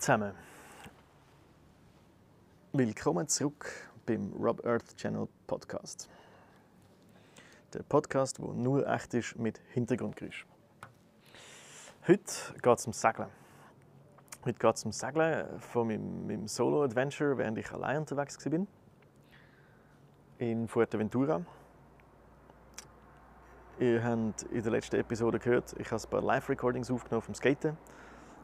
[0.00, 0.32] Zusammen.
[2.72, 3.70] Willkommen zurück
[4.06, 6.08] beim Rob Earth Channel Podcast.
[7.74, 10.46] Der Podcast, der nur echt ist mit Hintergrundgeräusch.
[12.08, 12.24] Heute
[12.62, 13.28] geht es um Segeln.
[14.42, 18.66] Heute geht es um Segeln von meinem, meinem Solo-Adventure, während ich allein unterwegs war.
[20.38, 21.42] In Fuerteventura.
[23.78, 27.76] Ihr habt in der letzten Episode gehört, ich habe ein paar Live-Recordings aufgenommen vom Skaten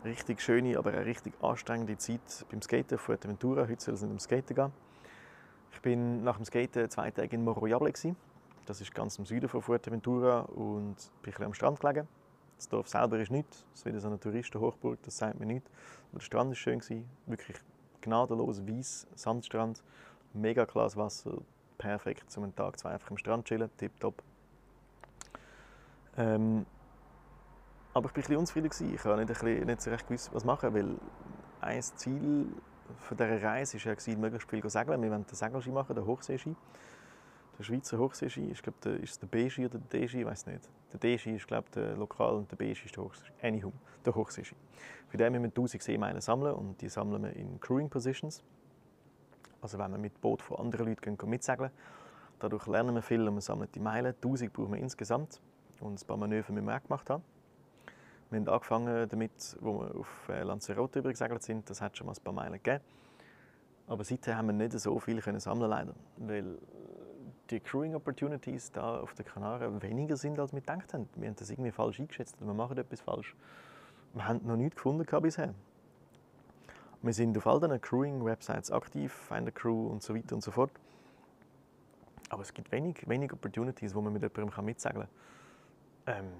[0.06, 3.66] richtig schöne, aber auch richtig anstrengende Zeit beim Skaten auf Fuerteventura.
[3.68, 4.72] Heute soll es nicht um Skaten gehen.
[5.72, 7.92] Ich bin nach dem Skaten zwei Tage in Morroyable.
[8.64, 12.08] Das ist ganz im Süden von Fuerteventura und bin ein am Strand gelegen.
[12.56, 13.66] Das Dorf selber ist nichts.
[13.74, 15.70] Es ist wieder so eine Touristenhochburg, das sagt mir nichts.
[16.10, 16.80] Aber der Strand war schön,
[17.26, 17.58] wirklich
[18.00, 19.82] gnadenlos weiß Sandstrand,
[20.32, 21.38] mega klares Wasser,
[21.76, 24.22] perfekt zum Tag zwei einfach am Strand chillen, tipptopp.
[26.16, 26.64] Ähm,
[27.96, 28.94] aber ich war ein bisschen unzufrieden.
[28.94, 30.96] Ich habe nicht, bisschen, nicht so recht gewusst, was machen, weil
[31.62, 32.46] ein Ziel
[32.98, 35.00] von dieser Reise war ja, möglichst viel zu segeln.
[35.00, 36.54] Wir wollen den Segelski machen, den Hochseeski.
[37.58, 40.44] Der Schweizer Hochseeski, ist, glaube, der, ist es der B-Ski oder der D-Ski, ich weiß
[40.44, 40.68] nicht.
[40.92, 43.32] Der D-Ski ist glaube der lokal und der B-Ski ist der Hochseeski.
[43.42, 43.72] Anyhow,
[44.04, 44.56] der Hochseeski.
[45.08, 48.42] Für den müssen wir 1000 Seemeilen sammeln und die sammeln wir in Crewing Positions.
[49.62, 51.70] Also wenn wir mit Boot von anderen Leuten gehen, mitsegeln.
[52.40, 54.14] Dadurch lernen wir viel und wir sammeln die Meilen.
[54.16, 55.40] 1000 brauchen wir insgesamt
[55.80, 57.22] und ein paar Manöver müssen wir auch gemacht haben.
[58.30, 61.70] Wir haben angefangen damit, wo wir auf äh, Lanzarote übergesegelt sind.
[61.70, 62.82] Das hat schon mal ein paar Meilen gegeben.
[63.86, 66.58] Aber seitdem haben wir nicht so viel können sammeln leider, weil
[67.50, 71.08] die Crewing Opportunities da auf den Kanaren weniger sind, als wir gedacht haben.
[71.14, 73.36] Wir haben das irgendwie falsch eingeschätzt wir machen etwas falsch.
[74.14, 75.54] Wir haben noch nichts gefunden bisher.
[77.02, 80.50] Wir sind auf all diesen Crewing-Websites aktiv, Find a Crew und so weiter und so
[80.50, 80.72] fort.
[82.30, 85.06] Aber es gibt wenig, wenig Opportunities, wo man mit jemandem mitsegeln
[86.04, 86.16] kann.
[86.16, 86.32] Ähm,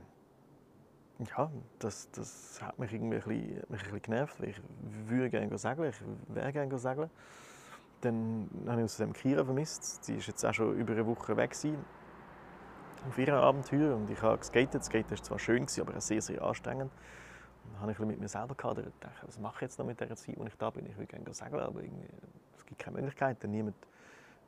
[1.19, 4.60] ja, das, das hat mich irgendwie ein bisschen, mich ein bisschen genervt, weil ich
[5.06, 7.10] würde gerne segeln, ich wäre gerne segeln.
[8.03, 10.05] Dann habe ich außerdem Kira vermisst.
[10.05, 11.84] Sie ist jetzt auch schon über eine Woche weg gewesen,
[13.09, 14.84] auf ihrem Abenteuer und ich habe geskatet.
[14.84, 16.93] Skaten war zwar schön, aber auch sehr, sehr anstrengend.
[17.72, 19.99] Dann habe ich mit mir selber gehadert und dachte, was mache ich jetzt noch mit
[19.99, 20.87] der Zeit, wo ich da bin?
[20.87, 21.81] Ich will gerne segeln, aber
[22.56, 23.43] es gibt keine Möglichkeit.
[23.44, 23.76] Niemand,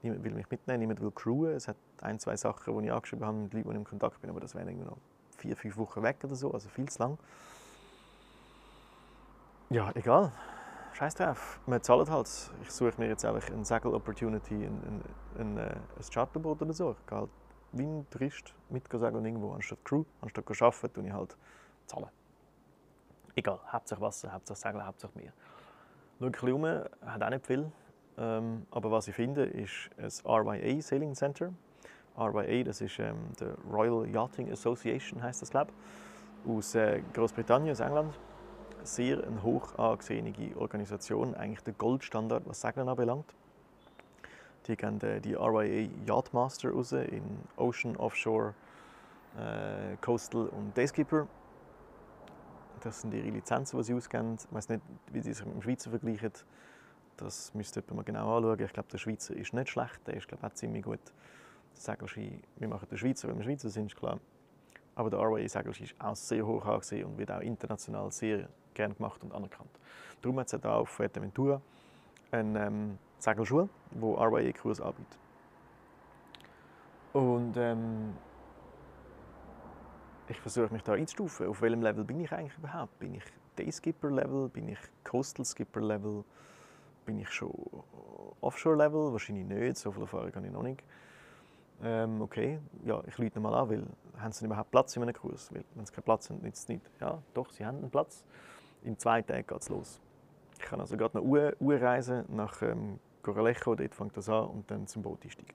[0.03, 1.57] niemand will mich mitnehmen, niemand will crewen.
[1.57, 4.21] Es hat ein, zwei Sachen, die ich angeschrieben habe mit Leuten, die ich im Kontakt
[4.21, 4.99] bin, aber das wäre irgendwie noch
[5.38, 7.19] vier, fünf Wochen weg oder so, also viel zu lang.
[9.71, 10.32] Ja, egal.
[10.94, 11.60] Scheiß drauf.
[11.66, 12.28] Man zahlt halt.
[12.62, 15.03] Ich suche mir jetzt einfach eine Segel-Opportunity, ein,
[15.38, 15.81] ein, ein, ein
[16.12, 16.97] Charterboot oder so.
[16.98, 17.31] Ich gehe halt
[17.72, 19.53] wie ein Tourist mit segeln irgendwo.
[19.53, 21.37] Anstatt Crew, anstatt zu arbeiten, tue ich halt
[21.87, 22.09] zahlen.
[23.37, 23.60] Egal.
[23.71, 25.32] Hauptsache Wasser, Hauptsache Segeln, Hauptsache Meer.
[26.19, 27.71] Schau ein bisschen um, hat auch nicht viel.
[28.16, 31.53] Ähm, aber was ich finde, ist ein RYA Sailing Center.
[32.19, 35.73] RYA, das ist ähm, der Royal Yachting Association, heißt das glaube
[36.47, 38.19] aus äh, Großbritannien, aus England.
[38.83, 43.34] Sehr eine hoch angesehene Organisation, eigentlich der Goldstandard, was Segeln anbelangt.
[44.67, 47.23] Die geben äh, die RYA Yachtmaster raus in
[47.57, 48.55] Ocean, Offshore,
[49.37, 51.27] äh, Coastal und Dayskipper.
[52.81, 54.37] Das sind ihre Lizenzen, die sie ausgeben.
[54.39, 56.33] Ich weiß nicht, wie sie es mit dem Schweizer vergleichen.
[57.17, 58.61] Das müsste man genau anschauen.
[58.61, 61.01] Ich glaube, der Schweizer ist nicht schlecht, der ist glaube ich, auch ziemlich gut.
[61.75, 64.19] Segelski, wir machen den Schweizer, weil wir Schweizer sind, ist klar.
[64.95, 68.95] Aber der RYA Segelski ist auch sehr hoch angesehen und wird auch international sehr gern
[68.95, 69.71] gemacht und anerkannt.
[70.23, 71.61] Darum hat es auch auf Fuerteventura
[72.31, 75.19] eine ähm, Segelschule, die RYA-Kurs anbietet.
[77.12, 78.15] Und ähm,
[80.28, 81.48] ich versuche mich da einzustufen.
[81.48, 82.98] Auf welchem Level bin ich eigentlich überhaupt?
[82.98, 83.25] Bin ich
[83.59, 84.48] Day-Skipper-Level?
[84.51, 86.25] Bin ich Coastal-Skipper-Level?
[87.07, 87.53] Bin ich schon
[88.41, 89.13] Offshore-Level?
[89.13, 90.83] Wahrscheinlich nicht, so viel Erfahrung habe ich noch nicht.
[91.83, 93.86] Ähm, okay, ja, ich lüte mal an, weil
[94.19, 95.53] haben sie überhaupt Platz in einem Kurs?
[95.53, 96.91] Weil, wenn sie keinen Platz haben, nützt es nicht.
[97.01, 98.25] Ja, doch, sie haben einen Platz.
[98.83, 100.01] In zwei Tagen geht es los.
[100.59, 104.48] Ich kann also gerade noch Uhr, Uhr reisen nach ähm, Coralejo, dort fängt das an
[104.48, 105.54] und dann zum Boot einsteigen.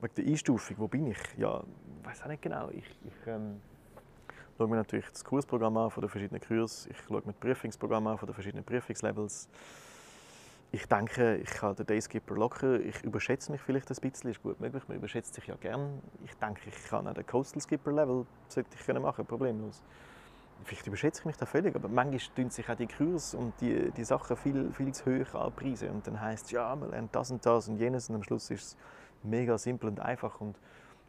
[0.00, 1.18] Wegen der Einstufung, wo bin ich?
[1.36, 1.64] Ja,
[2.00, 2.68] ich weiß auch nicht genau.
[2.70, 3.60] Ich, ich ähm,
[4.56, 6.92] schaue mir natürlich das Kursprogramm an von den verschiedenen Kursen.
[6.92, 9.48] Ich schaue mir das Prüfungsprogramm an von den verschiedenen Prüfungslevels
[10.70, 12.78] ich denke, ich kann den Dayskipper locker.
[12.80, 14.82] Ich überschätze mich vielleicht ein bisschen, ist gut möglich.
[14.86, 16.02] Man überschätzt sich ja gern.
[16.24, 19.82] Ich denke, ich kann auch den Coastal Skipper Level sollte ich können machen, problemlos.
[20.64, 23.90] Vielleicht überschätze ich mich da völlig, aber manchmal tun sich auch die Kurs und die,
[23.92, 25.88] die Sachen viel, viel zu hoch anpreisen.
[25.88, 28.50] Und dann heisst es, ja, man lernt das und das und jenes und am Schluss
[28.50, 28.76] ist es
[29.22, 30.38] mega simpel und einfach.
[30.38, 30.58] Und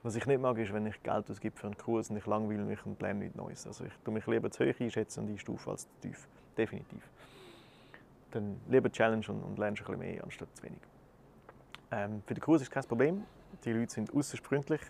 [0.04, 2.64] was ich nicht mag, ist, wenn ich Geld ausgebe für einen Kurs und ich langweile
[2.64, 3.68] mich und lerne nichts Neues.
[3.68, 6.30] Also ich tue mich lieber zu hoch einschätzen und einstufen als zu tief.
[6.56, 7.02] Definitiv
[8.32, 10.80] dann lieber Challenge und, und lernst ein bisschen mehr anstatt zu wenig.
[11.92, 13.24] Ähm, für den Kurs ist kein Problem.
[13.64, 14.82] Die Leute sind äußerst freundlich,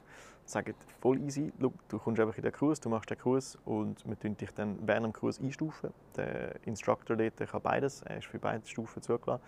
[0.45, 4.19] sagen voll easy, du kommst einfach in den Kurs, du machst den Kurs und wir
[4.19, 5.91] tun dich dann während dem Kurs einstufen.
[6.18, 9.42] Der Instructor dort kann beides, er ist für beide Stufen zugelassen.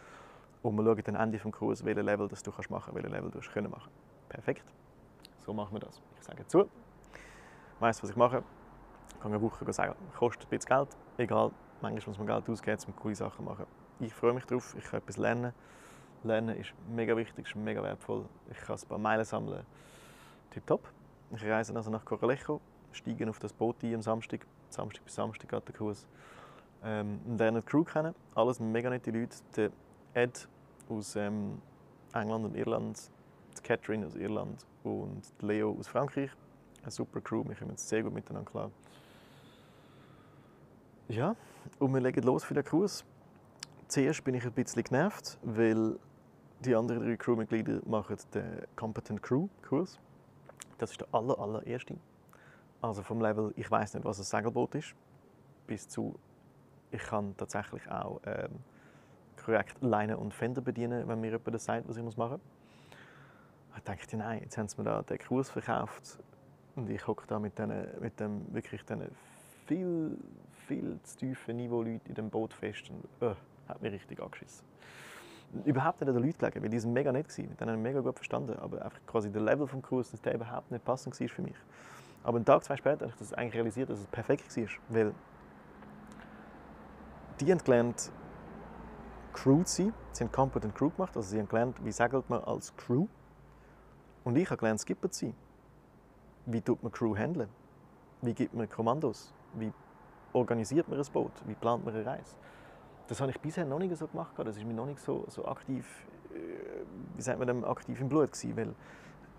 [0.64, 3.32] Und wir schauen dann Ende des Kurs, welches Level das du machen kannst, welches Level
[3.32, 3.92] du können machen
[4.30, 4.64] Perfekt.
[5.46, 6.02] So machen wir das.
[6.20, 6.70] Ich sage zu.
[7.80, 8.44] Weißt was ich mache?
[9.10, 11.52] Ich kann eine Woche sagen, kostet ein bisschen Geld, egal.
[11.82, 13.66] Manchmal muss man Geld ausgeben, um coole Sachen zu machen.
[14.02, 15.54] Ich freue mich darauf, ich kann etwas lernen.
[16.24, 18.26] Lernen ist mega wichtig, ist mega wertvoll.
[18.50, 19.64] Ich kann ein paar Meilen sammeln.
[20.50, 20.88] Tipptopp.
[21.36, 22.60] Ich reise also nach Coralejo,
[22.92, 24.46] steige auf das Boot ein am Samstag.
[24.70, 26.08] Samstag bis Samstag geht der Kurs.
[26.84, 28.16] Ähm, lerne die Crew kennen.
[28.34, 29.38] Alles mega nette Leute.
[29.56, 29.70] Der
[30.16, 30.48] Ed
[30.90, 31.62] aus ähm,
[32.14, 33.00] England und Irland,
[33.58, 36.32] die Catherine aus Irland und Leo aus Frankreich.
[36.82, 38.72] Eine super Crew, wir kommen sehr gut miteinander klar.
[41.08, 41.36] Ja,
[41.78, 43.06] und wir legen los für den Kurs.
[43.92, 46.00] Zuerst bin ich ein bisschen genervt, weil
[46.64, 50.00] die anderen drei Crewmitglieder machen den Competent Crew Kurs.
[50.78, 51.98] Das ist der aller, allererste.
[52.80, 54.96] Also vom Level, ich weiß nicht, was ein Segelboot ist,
[55.68, 56.18] bis zu,
[56.90, 58.62] ich kann tatsächlich auch ähm,
[59.44, 63.76] korrekt Leine und Fender bedienen, wenn mir jemand das sagt, was ich machen muss.
[63.76, 66.18] Ich dachte, nein, jetzt haben sie mir da den Kurs verkauft
[66.78, 69.12] und ich hocke da mit, denen, mit dem wirklich den
[69.68, 70.18] viel,
[70.66, 73.36] viel zu tiefen Niveau Leute in dem Boot fest und uh,
[73.72, 74.66] hat mich richtig angeschissen.
[75.66, 78.00] Überhaupt nicht an den Leuten gelegen, weil die sind mega nett waren, mit denen mega
[78.00, 81.28] gut verstanden, aber einfach quasi der Level vom Kurs, dass der überhaupt nicht passend war
[81.28, 81.58] für mich.
[82.24, 85.14] Aber einen Tag, zwei später habe ich das eigentlich realisiert, dass es perfekt war, weil
[87.40, 88.12] die haben gelernt,
[89.34, 89.94] Crew zu sein.
[90.12, 93.08] Sie haben Competent Crew gemacht, also sie haben gelernt, wie segelt man als Crew.
[94.24, 95.36] Und ich habe gelernt, Skipper zu sein.
[96.46, 97.50] Wie tut man Crew handeln?
[98.22, 99.34] Wie gibt man Kommandos?
[99.54, 99.72] Wie
[100.34, 101.32] organisiert man ein Boot?
[101.46, 102.36] Wie plant man eine Reise?
[103.12, 104.32] Das habe ich bisher noch nicht so gemacht.
[104.38, 105.86] Das ist mir noch nicht so, so aktiv,
[106.34, 106.38] äh,
[107.18, 108.74] wie sagt man dem, aktiv im Blut gewesen, weil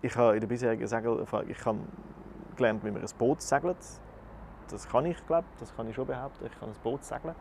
[0.03, 1.79] ich habe in der bisherigen Segelerfahrung, ich habe
[2.55, 3.79] gelernt, wie man ein Boot segelt.
[4.69, 6.45] Das kann ich, glaube das kann ich schon behaupten.
[6.45, 7.33] Ich kann ein Boot segeln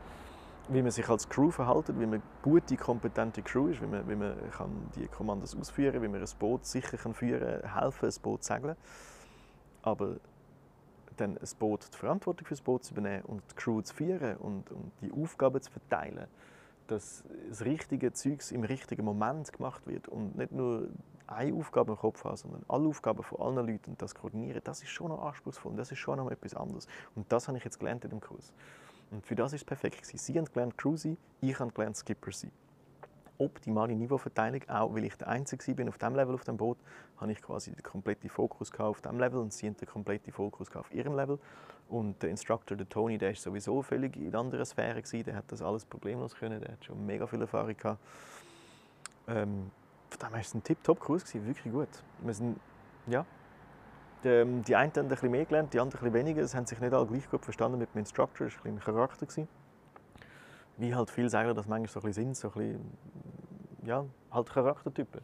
[0.68, 4.14] wie man sich als Crew verhält, wie man gute, kompetente Crew ist, wie man, wie
[4.14, 8.08] man kann die Kommandos ausführen kann, wie man ein Boot sicher kann führen kann, helfen,
[8.08, 8.76] ein Boot segeln.
[9.82, 10.16] Aber
[11.16, 14.36] dann ein Boot, die Verantwortung für das Boot zu übernehmen und die Crew zu führen
[14.36, 16.26] und, und die Aufgaben zu verteilen,
[16.86, 20.88] dass das richtige Zeug im richtigen Moment gemacht wird und nicht nur
[21.26, 24.82] eine Aufgabe im Kopf haben, sondern alle Aufgaben von allen Leuten und das koordinieren, das
[24.82, 26.86] ist schon noch anspruchsvoll, das ist schon noch etwas anderes.
[27.14, 28.52] Und das habe ich jetzt gelernt in dem Kurs.
[29.10, 30.04] Und für das ist es perfekt.
[30.04, 32.50] Sie haben gelernt Crew sein, ich habe gelernt Skipper sein.
[33.38, 36.78] Optimale Niveauverteilung, auch weil ich der Einzige bin auf diesem Level auf dem Boot,
[37.18, 40.74] habe ich quasi den kompletten Fokus auf diesem Level und sie haben den kompletten Fokus
[40.74, 41.38] auf ihrem Level.
[41.88, 45.24] Und der Instructor, der Tony, der ist sowieso völlig in anderer Sphäre gewesen.
[45.24, 48.00] Der hat das alles problemlos können, der hat schon mega viel Erfahrung gehabt.
[49.28, 49.70] Ähm,
[50.08, 51.88] von daher war es ein Tip-Top-Kurs, wirklich gut.
[52.20, 52.58] Wir sind,
[53.06, 53.26] ja,
[54.24, 56.42] die, ähm, die einen haben ein bisschen mehr gelernt, die anderen ein bisschen weniger.
[56.42, 58.46] Es haben sich nicht alle gleich gut verstanden mit dem Instructor.
[58.46, 59.26] Das war ein, ein Charakter.
[59.26, 59.48] Gewesen.
[60.78, 62.98] Wie halt viele sagen, dass manchmal so ein bisschen sind, so ein bisschen,
[63.84, 65.20] ja, halt Charaktertypen.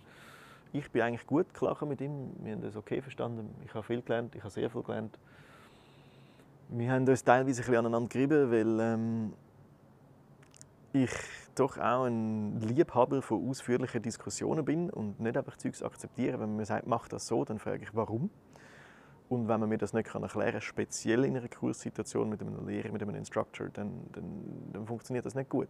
[0.73, 2.31] Ich bin eigentlich gut gelachen mit ihm.
[2.41, 3.55] Wir haben das okay verstanden.
[3.65, 5.19] Ich habe viel gelernt, ich habe sehr viel gelernt.
[6.69, 9.33] Wir haben uns teilweise ein bisschen aneinander gerieben, weil ähm,
[10.93, 11.11] ich
[11.55, 16.39] doch auch ein Liebhaber von ausführlichen Diskussionen bin und nicht einfach Zeugs akzeptiere.
[16.39, 18.31] Wenn man sagt, mach das so, dann frage ich, warum.
[19.29, 22.91] Und wenn man mir das nicht erklären kann, speziell in einer Kurssituation mit einem Lehrer,
[22.91, 25.69] mit einem Instructor, dann, dann, dann funktioniert das nicht gut.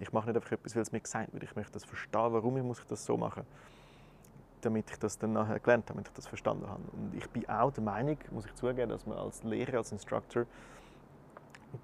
[0.00, 1.42] Ich mache nicht einfach etwas, weil es mir gesagt wird.
[1.42, 3.44] Ich möchte das verstehen, warum ich muss ich das so machen
[4.64, 6.82] damit ich das dann nachher gelernt habe, damit ich das verstanden habe.
[6.92, 10.46] Und ich bin auch der Meinung, muss ich zugeben, dass man als Lehrer, als Instructor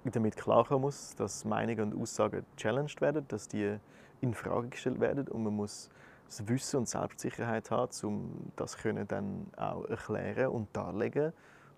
[0.05, 3.77] damit klarkommen muss, dass Meinungen und Aussagen challenged werden, dass die
[4.21, 5.89] in Frage gestellt werden und man muss
[6.31, 11.33] das Wissen und Selbstsicherheit haben, um das können dann auch erklären und darlegen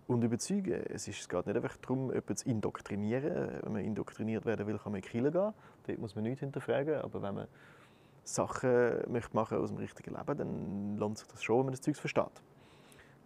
[0.07, 0.83] und überzeugen.
[0.89, 3.61] Es, ist, es geht nicht einfach darum, jemanden zu indoktrinieren.
[3.63, 5.53] Wenn man indoktriniert werden will, kann man in die Kirche gehen.
[5.87, 7.01] Dort muss man nichts hinterfragen.
[7.01, 7.47] Aber wenn man
[8.23, 11.81] Sachen möchte machen aus dem richtigen Leben, dann lohnt sich das schon, wenn man das
[11.81, 12.43] Zeug versteht.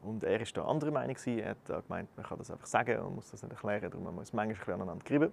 [0.03, 1.17] Und er war da anderer Meinung.
[1.25, 3.91] Er hat gemeint, man kann das einfach sagen und muss das nicht erklären.
[3.91, 5.31] Darum muss man manchmal aneinander kriegen.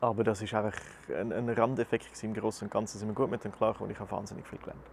[0.00, 0.78] Aber das ist einfach
[1.08, 2.98] ein, ein Randeffekt im Großen und Ganzen.
[2.98, 4.84] Sind wir gut mit dem klar und ich habe wahnsinnig viel gelernt.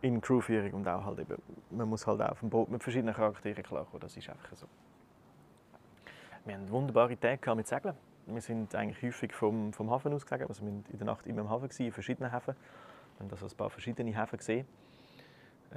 [0.00, 3.14] In Crewführung und auch halt eben, man muss halt auch auf dem Boot mit verschiedenen
[3.14, 4.00] Charakteren klarkommen.
[4.00, 4.66] Das ist einfach so.
[6.44, 7.96] Wir hatten wunderbare Tage mit Segeln.
[8.26, 10.48] Wir sind eigentlich häufig vom, vom Hafen aus gesegelt.
[10.48, 12.54] Also wir waren in der Nacht immer im Hafen, in verschiedenen Häfen.
[13.18, 14.66] Wir haben also ein paar verschiedene Häfen gesehen.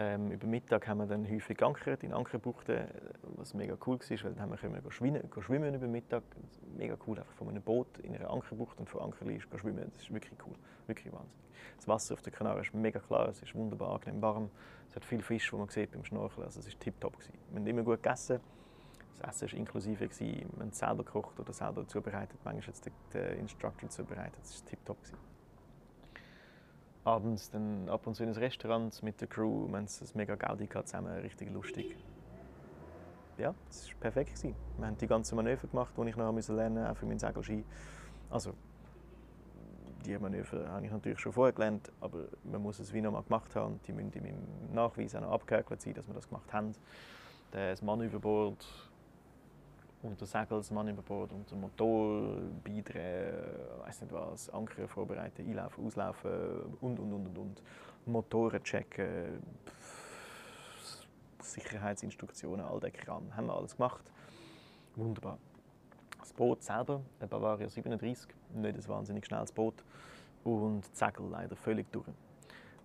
[0.02, 2.88] Ähm, über Mittag haben wir dann häufig geankert in Ankerbuchten,
[3.36, 6.24] was mega cool war, weil dann haben wir schwimmen, schwimmen über Mittag.
[6.78, 9.92] Mega cool, einfach von einem Boot in einer Ankerbucht und von Ankerli schwimmen.
[9.94, 10.56] Das ist wirklich cool,
[10.88, 11.44] wirklich wahnsinnig.
[11.76, 14.50] Das Wasser auf der Kanaren ist mega klar, es ist wunderbar angenehm warm.
[14.88, 16.46] Es hat viel Fisch, die man sieht beim Schnorcheln.
[16.46, 17.18] Also es war tipptopp.
[17.52, 18.40] Wir haben immer gut gegessen.
[19.20, 20.06] Das Essen war inklusive.
[20.06, 22.40] Haben es selber gekocht oder selber zubereitet.
[22.46, 24.40] Manchmal hat es der Instructor zubereitet.
[24.40, 24.98] Das war tipptopp
[27.10, 29.68] abends dann ab und zu in ein Restaurant mit der Crew.
[29.68, 31.96] Wir haben es mega Gaudi zusammen, richtig lustig.
[33.38, 34.36] Ja, es war perfekt.
[34.36, 34.56] Gewesen.
[34.78, 37.64] Wir haben die ganzen Manöver gemacht, die ich noch lernen musste, auch für meinen Segelski.
[38.30, 38.54] Also,
[40.06, 43.24] die Manöver habe ich natürlich schon vorher gelernt, aber man muss es wie noch mal
[43.24, 43.80] gemacht haben.
[43.88, 46.76] Die müssen in meinem Nachweis auch noch abgehakt sein, dass wir das gemacht haben.
[47.52, 47.82] Das
[50.02, 53.34] Manöverboard unter Segelsmann über Bord, unter Motor beidrehen,
[53.80, 57.64] weiß nicht was, Anker vorbereiten, einlaufen, auslaufen und und und und und.
[58.06, 59.44] Motoren checken,
[61.40, 64.12] Sicherheitsinstruktionen, all der Kram, haben wir alles gemacht.
[64.96, 65.38] Wunderbar.
[66.20, 69.84] Das Boot selber, ein Bavaria 37, nicht ein wahnsinnig schnelles Boot
[70.44, 72.08] und die Segel leider völlig durch.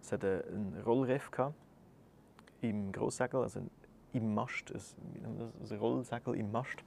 [0.02, 1.30] Es hatte einen Rollreff
[2.60, 3.60] im Grosssegel, also
[4.12, 6.84] im Mast, ein Rollsegel im Mast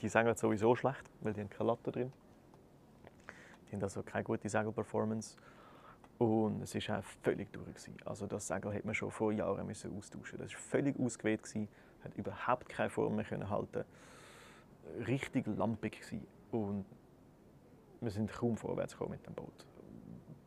[0.00, 2.12] die segeln sowieso schlecht, weil die haben keine Latte drin.
[3.68, 5.36] Die haben also keine gute Segelperformance.
[6.18, 7.66] Und es war auch völlig durch.
[8.04, 11.40] Also das Segel hätte man schon vor Jahren müssen austauschen Das war völlig ausgeweht,
[12.04, 13.84] hat überhaupt keine Form mehr können halten
[15.06, 16.00] Richtig lampig.
[16.00, 16.26] Gewesen.
[16.50, 16.84] Und
[18.00, 19.66] wir sind kaum vorwärts gekommen mit dem Boot.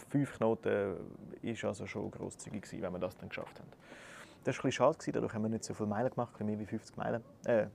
[0.10, 0.96] Fünf Knoten
[1.42, 3.70] war also schon grosszügig, wenn wir das dann geschafft haben.
[4.44, 6.66] Das war ein bisschen schade, dadurch haben wir nicht so viele Meilen gemacht, mehr wie
[6.66, 7.24] 50 Meilen.
[7.46, 7.68] Äh,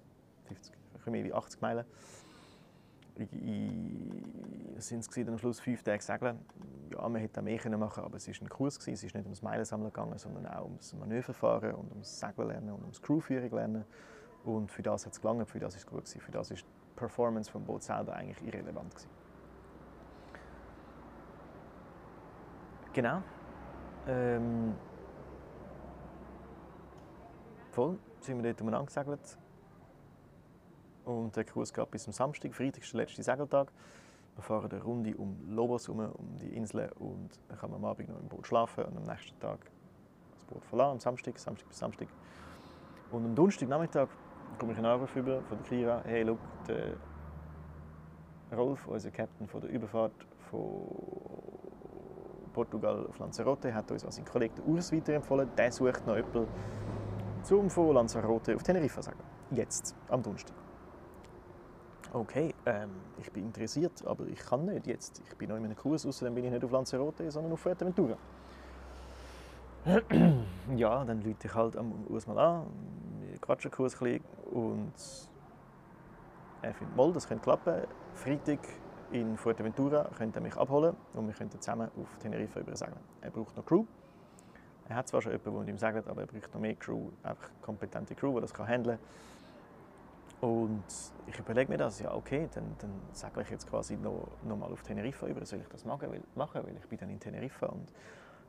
[0.46, 0.77] 50,
[1.12, 1.84] bisschen mehr wie 80 Meilen.
[4.76, 6.38] Es waren am Schluss fünf Tage Segeln.
[6.90, 8.78] Ja, man hätte mehr machen aber es war ein Kurs.
[8.78, 12.82] Es ist nicht ums Meilensammeln gegangen, sondern auch ums Manöverfahren und ums Segeln lernen und
[12.82, 13.84] ums Crewführung lernen.
[14.44, 16.20] Und für das hat es gelangt, für das ist es gut gewesen.
[16.20, 19.10] Für das ist die Performance vom Boot selber eigentlich irrelevant gewesen.
[22.92, 23.22] Genau.
[24.06, 24.74] Ähm,
[27.70, 29.38] voll sind wir dort umeinander gesegelt
[31.08, 32.54] und der Kurs geht bis zum Samstag.
[32.54, 33.72] Freitag ist der letzte Segeltag.
[34.36, 37.86] Wir fahren eine Runde um Lobos herum, um die Insel und dann kann man am
[37.86, 39.58] Abend noch im Boot schlafen und am nächsten Tag
[40.34, 42.08] das Boot verlassen, am Samstag, Samstag bis Samstag.
[43.10, 44.08] Und am Donnerstagnachmittag
[44.58, 46.38] komme ich einen Anruf über von Kira, hey, look,
[46.68, 46.94] der
[48.56, 50.12] Rolf, unser Captain von der Überfahrt
[50.50, 50.82] von
[52.52, 55.48] Portugal auf Lanzarote, hat uns als Kollege Urs weiterempfohlen.
[55.56, 56.46] Der sucht noch jemanden,
[57.42, 59.20] zum von Lanzarote auf Teneriffa sagen.
[59.50, 60.57] Jetzt, am Donnerstag
[62.18, 65.22] okay, ähm, ich bin interessiert, aber ich kann nicht jetzt.
[65.28, 68.16] Ich bin noch in einem Kurs, außerdem bin ich nicht auf Lanzarote, sondern auf Fuerteventura.
[70.76, 72.66] ja, dann rufe ich halt am Urs mal an,
[73.20, 74.20] wir quatschen kurz ein
[74.52, 74.92] und
[76.62, 77.82] er findet mal, das könnte klappen.
[78.14, 78.58] Freitag
[79.12, 82.98] in Fuerteventura könnte er mich abholen und wir könnten zusammen auf Teneriffa übersegeln.
[83.20, 83.84] Er braucht noch Crew.
[84.88, 87.50] Er hat zwar schon jemanden, der ihm segelt, aber er braucht noch mehr Crew, einfach
[87.62, 89.06] kompetente Crew, die das handeln kann.
[90.40, 90.84] Und
[91.26, 94.70] ich überlege mir das, ja okay, dann, dann sage ich jetzt quasi noch, noch mal
[94.70, 97.66] auf Teneriffa über, soll ich das machen, weil, machen, weil ich bin dann in Teneriffa
[97.66, 97.92] und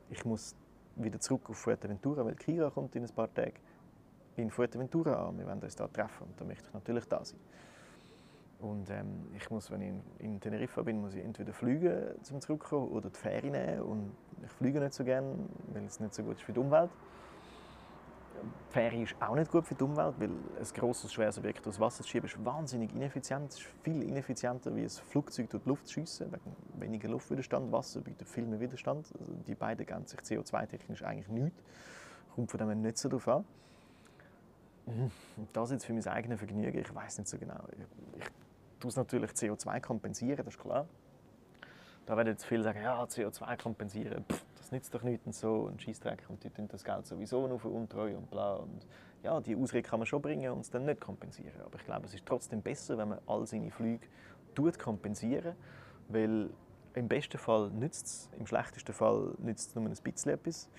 [0.10, 0.56] ich muss
[0.96, 3.54] wieder zurück auf Fuerteventura, weil Kira kommt in ein paar Tagen
[4.36, 5.38] in Fuerteventura an.
[5.38, 7.40] Wir werden uns da treffen und da möchte ich natürlich da sein.
[8.60, 12.42] Und ähm, ich muss, wenn ich in, in Teneriffa bin, muss ich entweder fliegen, um
[12.42, 13.82] zurückzukommen, oder die Fähre nehmen.
[13.82, 14.12] Und
[14.44, 15.34] ich fliege nicht so gerne,
[15.74, 16.90] weil es nicht so gut ist für die Umwelt.
[18.70, 22.04] Fähre ist auch nicht gut für die Umwelt, weil ein grosses, schweres Objekt aus Wasser
[22.04, 23.52] zu schieben ist wahnsinnig ineffizient.
[23.52, 27.72] Es ist viel ineffizienter, wie ein Flugzeug durch die Luft zu schiessen, wegen weniger Luftwiderstand.
[27.72, 29.12] Wasser bietet viel mehr Widerstand.
[29.20, 31.62] Also die beiden gehen sich CO2-technisch eigentlich nichts.
[32.36, 33.46] Kommt von dem nicht so darauf an.
[34.86, 35.12] Und
[35.54, 37.64] das jetzt für mein eigenes Vergnügen, ich weiß nicht so genau.
[37.72, 38.32] Ich, ich
[38.80, 40.88] tue es natürlich CO2 kompensieren, das ist klar.
[42.06, 45.62] Da werden jetzt viele sagen, ja, CO2 kompensieren, pff, das nützt doch nichts und so,
[45.62, 48.56] und Scheissdreck, und die tun das Geld sowieso nur für untreu und bla.
[48.56, 48.86] Und
[49.24, 51.60] ja, die Ausrede kann man schon bringen und es dann nicht kompensieren.
[51.66, 54.06] Aber ich glaube, es ist trotzdem besser, wenn man all seine Flüge
[54.54, 55.56] tut kompensieren,
[56.10, 56.50] weil
[56.94, 60.70] im besten Fall nützt es, im schlechtesten Fall nützt es nur ein bisschen etwas.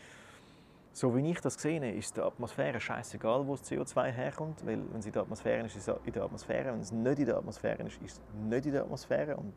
[0.92, 5.00] So wie ich das sehe, ist der Atmosphäre scheißegal, wo das CO2 herkommt, weil wenn
[5.00, 7.36] es in der Atmosphäre ist, ist es in der Atmosphäre, wenn es nicht in der
[7.36, 9.52] Atmosphäre ist, ist es nicht in der Atmosphäre und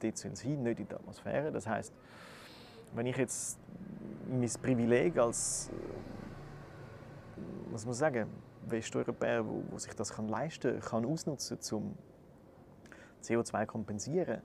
[0.00, 1.50] dort es hin, nicht in der Atmosphäre.
[1.50, 1.94] Das heißt,
[2.94, 3.58] wenn ich jetzt
[4.28, 5.70] mein Privileg als,
[7.70, 8.28] was muss ich sagen,
[8.66, 11.94] Westeuropäer, wo, wo sich das kann leisten kann, ausnutzen, um
[13.22, 14.40] CO2 zu kompensieren,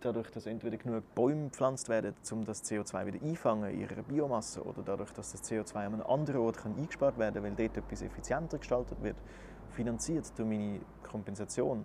[0.00, 4.62] dadurch, dass entweder genug Bäume gepflanzt werden, um das CO2 wieder einfangen in ihrer Biomasse,
[4.62, 7.76] oder dadurch, dass das CO2 an einem anderen Ort kann eingespart werden kann, weil dort
[7.78, 9.16] etwas effizienter gestaltet wird,
[9.70, 11.84] finanziert durch meine Kompensation,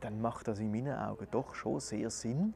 [0.00, 2.54] dann macht das in meinen Augen doch schon sehr Sinn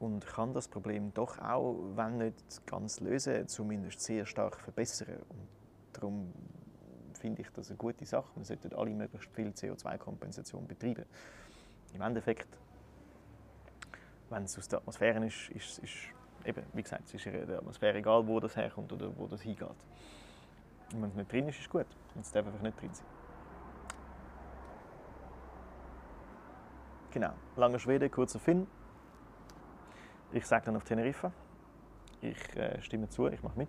[0.00, 5.20] und kann das Problem doch auch, wenn nicht ganz lösen, zumindest sehr stark verbessern.
[5.28, 5.48] Und
[5.92, 6.32] darum
[7.18, 8.28] finde ich das eine gute Sache.
[8.34, 11.04] Wir sollten alle möglichst viel CO2-Kompensation betreiben.
[11.94, 12.48] Im Endeffekt,
[14.30, 15.94] wenn es aus der Atmosphäre ist, ist, ist
[16.44, 19.68] eben, wie gesagt, es ist der Atmosphäre egal, wo das herkommt oder wo das hingeht.
[20.92, 21.86] Und wenn es nicht drin ist, ist es gut.
[22.20, 23.06] Es darf einfach nicht drin sein.
[27.12, 27.32] Genau.
[27.56, 28.66] Langer Schwede, kurzer Finn.
[30.34, 31.30] Ich sage dann auf Teneriffa.
[32.20, 33.68] Ich äh, stimme zu, ich mache mit.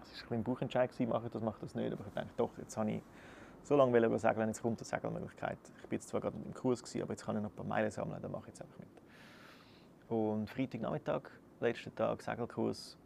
[0.00, 1.92] Es war ein, ein Buchentscheid, mache ich das, mache ich das nicht.
[1.92, 3.02] Aber ich denke, doch, jetzt habe ich
[3.64, 5.58] so lange ich segeln, jetzt kommt eine Segelmöglichkeit.
[5.82, 7.90] Ich jetzt zwar gerade im Kurs, gewesen, aber jetzt kann ich noch ein paar Meilen
[7.90, 8.88] sammeln, dann mache ich jetzt einfach mit.
[10.08, 11.22] Und Freitagnachmittag,
[11.58, 12.96] letzter Tag Segelkurs,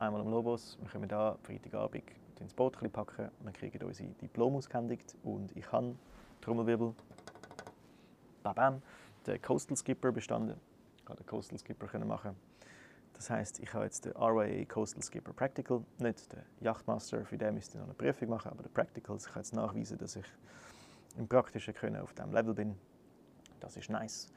[0.00, 0.76] einmal am Lobos.
[0.80, 2.02] Wir kommen da Freitagabend
[2.40, 5.96] ins Boot packen, wir kriegen unsere Diplom ausgehändigt und ich kann,
[6.40, 6.94] Trommelwirbel,
[8.42, 8.82] bam,
[9.24, 10.60] den Coastal Skipper bestanden.
[11.06, 12.34] Ich konnte den Coastal Skipper machen.
[13.12, 17.54] Das heißt, ich habe jetzt den RYA Coastal Skipper Practical, nicht den Yachtmaster, für den
[17.54, 20.26] müsste ich noch eine Prüfung machen, aber der Practical, ich kann jetzt nachweisen, dass ich
[21.16, 22.76] im praktischen Können auf diesem Level bin.
[23.60, 24.32] Das ist nice.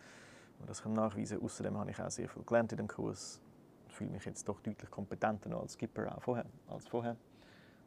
[0.60, 1.42] Und das kann nachweisen.
[1.42, 3.42] Außerdem habe ich auch sehr viel gelernt in dem Kurs.
[3.88, 7.18] Ich fühle mich jetzt doch deutlich kompetenter als Skipper auch vorher, als vorher.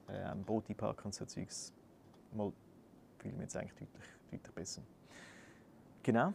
[0.08, 1.72] Äh, Boot einparken und so Zeugs.
[2.32, 2.52] Mal
[3.20, 4.82] fühle mich jetzt eigentlich deutlich, deutlich besser.
[6.02, 6.32] Genau,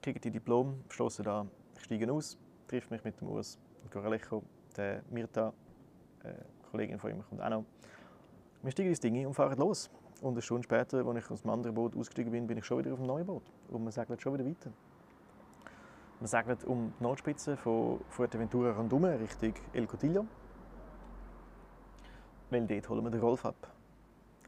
[0.00, 1.46] kriege die Diplom, stoße da,
[1.84, 3.58] steige aus, treffe mich mit dem Urs
[3.90, 4.42] Coralejo,
[4.76, 5.52] der Mirta,
[6.22, 6.32] äh,
[6.70, 7.64] Kollegin von ihm, kommt auch noch.
[8.62, 9.90] Wir steigen ins Ding und fahren los.
[10.20, 12.78] Und eine Stunde später, als ich aus dem anderen Boot ausgestiegen bin, bin ich schon
[12.78, 13.42] wieder auf dem neuen Boot.
[13.68, 14.72] Und wir segeln schon wieder weiter.
[16.20, 20.26] Wir segeln um die Nordspitze von Fuerteventura rundum Richtung El Cotillo.
[22.50, 23.70] Weil dort holen wir den Rolf ab.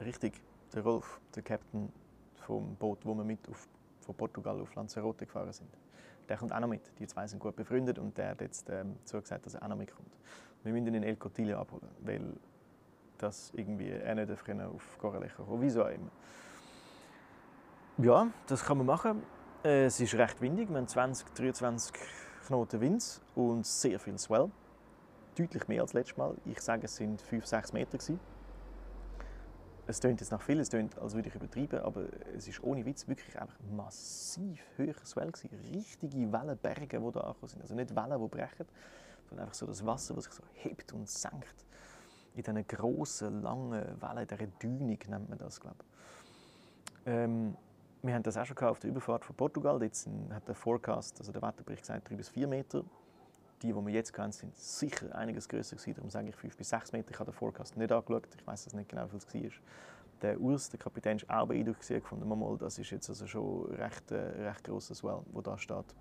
[0.00, 0.40] Richtig,
[0.72, 1.92] der Rolf, der Captain
[2.36, 3.68] vom Boot, wo wir mit auf
[4.00, 5.68] von Portugal auf Lanzarote gefahren sind.
[6.28, 6.92] Der kommt auch noch mit.
[6.98, 9.76] Die zwei sind gut befreundet und der hat jetzt ähm, zugesagt, dass er auch noch
[9.76, 10.16] mitkommt.
[10.62, 12.34] Wir müssen ihn in El Cotillo abholen, weil
[13.18, 16.10] das irgendwie er nicht auf Corralejo kommen Wieso auch immer.
[17.98, 19.22] Ja, das kann man machen.
[19.64, 20.68] Äh, es ist recht windig.
[20.68, 21.94] Wir haben 20, 23
[22.46, 24.50] Knoten Wind und sehr viel Swell.
[25.38, 26.34] Deutlich mehr als letztes Mal.
[26.44, 27.98] Ich sage, es sind 5, 6 Meter.
[27.98, 28.20] Gewesen
[29.86, 32.04] es klingt jetzt nach viel, es klingt, als würde ich übertreiben, aber
[32.36, 35.50] es ist ohne Witz wirklich einfach massiv höheres Swell gewesen.
[35.72, 37.62] Richtige Wellenberge, die da angekommen sind.
[37.62, 38.66] Also nicht Wellen, die brechen,
[39.28, 41.64] sondern einfach so das Wasser, das sich so hebt und senkt.
[42.34, 47.12] In diesen grossen, langen Wellen, dieser Dünig nennt man das, glaube ich.
[47.12, 47.56] Ähm,
[48.02, 49.82] wir haben das auch schon auf der Überfahrt von Portugal.
[49.82, 52.84] Jetzt hat der Forecast, also der Wetterbericht gesagt, 3 bis 4 Meter
[53.62, 55.94] die, die wir jetzt kennen, sind sicher einiges größer gewesen.
[55.94, 57.10] Darum sage ich 5 bis 6 Meter.
[57.10, 58.28] Ich habe den Forecast nicht angeschaut.
[58.38, 59.62] Ich weiß nicht genau, wie viel es war.
[60.22, 62.28] Der Urs, der Kapitän, ist auch beeindruckt gefunden.
[62.28, 65.94] Mal, das ist jetzt also schon recht, äh, recht grosses Well, wo da steht.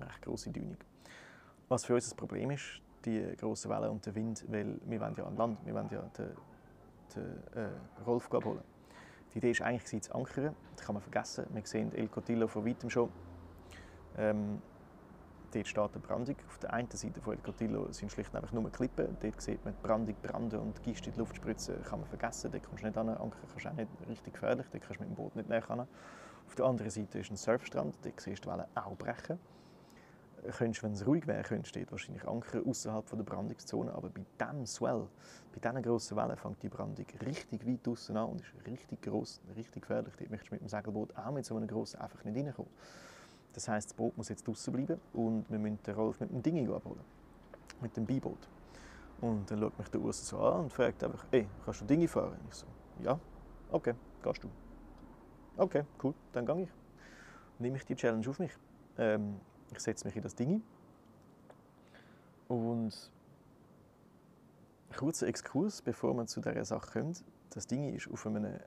[0.00, 0.76] Recht grosse Dünung.
[1.68, 5.14] Was für uns das Problem ist, die grossen Wellen und der Wind, weil wir wollen
[5.16, 6.30] ja an Land, wir wollen ja den,
[7.14, 8.62] den äh, Rolf abholen.
[9.32, 10.54] Die Idee ist eigentlich zu ankern.
[10.76, 11.46] Das kann man vergessen.
[11.52, 13.10] Wir sehen El Cotillo von weitem schon.
[14.16, 14.62] Ähm,
[15.56, 16.36] Dort steht eine Brandung.
[16.48, 19.16] Auf der einen Seite von El Cotillo sind schlicht einfach nur Klippen.
[19.22, 21.82] Dort sieht man die Brandung, Branden und Gist in die Luft spritzen.
[21.82, 22.50] kann man vergessen.
[22.52, 23.08] Dort kommst du nicht an.
[23.08, 24.66] Anker kannst auch nicht richtig gefährlich.
[24.70, 25.88] Dort kannst du mit dem Boot nicht näher an.
[26.46, 27.94] Auf der anderen Seite ist ein Surfstrand.
[28.02, 29.38] Dort siehst du die Wellen auch brechen.
[30.58, 33.94] Könntest, wenn es ruhig wäre, könntest du wahrscheinlich Anker außerhalb der Brandungszone.
[33.94, 35.08] Aber bei diesem Swell,
[35.54, 39.40] bei diesen grossen Wellen, fängt die Brandung richtig weit draußen an und ist richtig gross,
[39.56, 40.12] richtig gefährlich.
[40.18, 42.70] Dort möchtest du mit dem Segelboot auch mit so einem grossen einfach nicht reinkommen.
[43.56, 46.42] Das heißt, das Boot muss jetzt draußen bleiben und wir müssen den Rolf mit dem
[46.42, 47.00] Ding abholen.
[47.80, 48.50] Mit dem Beiboot.
[49.22, 52.06] Und dann schaut mich der Urs so an und fragt einfach, ey, kannst du Dinge
[52.06, 52.36] fahren?
[52.50, 52.66] Ich so,
[53.02, 53.18] ja,
[53.70, 54.50] okay, gehst du.
[55.56, 56.68] Okay, cool, dann gehe ich.
[57.58, 58.52] Nehme ich die Challenge auf mich.
[58.98, 59.40] Ähm,
[59.72, 60.62] ich setze mich in das Ding
[62.48, 63.10] und
[64.94, 67.16] kurzer Exkurs, bevor wir zu dieser Sache kommen.
[67.48, 68.60] Das Ding ist auf einer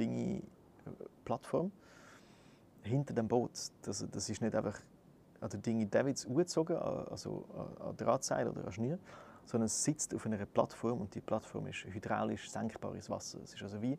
[0.00, 1.70] Dingi-Plattform
[2.82, 3.52] hinter dem Boot.
[3.82, 4.78] Das, das ist nicht einfach
[5.40, 7.44] an den Dinge Davids angezogen, also
[7.80, 8.98] an Drahtseil oder an Schnür,
[9.44, 13.40] sondern es sitzt auf einer Plattform und die Plattform ist hydraulisch senkbar ins Wasser.
[13.42, 13.98] Es ist also wie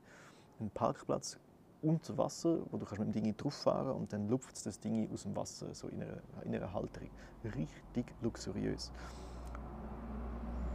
[0.59, 1.37] ein Parkplatz
[1.81, 5.11] unter Wasser, wo du kannst mit dem Ding drauf fahren und dann lupft das Ding
[5.11, 7.09] aus dem Wasser so in einer, in einer Halterung.
[7.43, 8.91] Richtig luxuriös.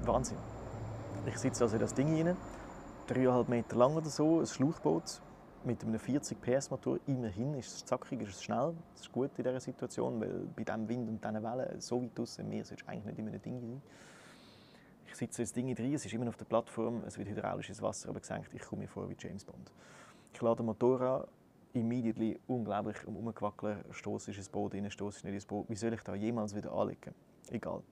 [0.03, 0.39] Wahnsinn.
[1.27, 2.37] Ich sitze also in das Ding rein,
[3.07, 5.23] dreieinhalb Meter lang oder so, ein Schlauchboot,
[5.65, 6.99] mit einem 40 PS Motor.
[7.07, 8.75] Immerhin ist es zackig, ist es schnell.
[8.93, 12.17] Das ist gut in dieser Situation, weil bei diesem Wind und diesen Wellen so weit
[12.17, 13.83] draußen im Meer sollst du eigentlich nicht immer ein Ding sein.
[15.07, 17.83] Ich sitze ins Ding drin, es ist immer auf der Plattform, es wird hydraulisch ins
[17.83, 18.53] Wasser aber gesenkt.
[18.55, 19.73] Ich komme mir vor wie James Bond.
[20.33, 21.25] Ich lade den Motor an,
[21.73, 25.69] immediately unglaublich um umgewackeln, stoße ins Boot rein, stoße nicht ins Boot.
[25.69, 27.15] Wie soll ich da jemals wieder anlegen?
[27.51, 27.83] Egal.